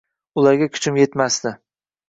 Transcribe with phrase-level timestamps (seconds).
[0.43, 1.55] Ularga kuchim yetmasdi